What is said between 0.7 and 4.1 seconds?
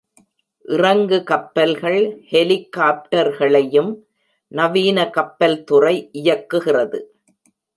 இறங்குகப்பல்கள் ஹெலிகாப்டர்களையும்